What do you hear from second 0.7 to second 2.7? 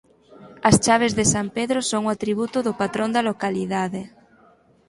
chaves de san Pedro son o atributo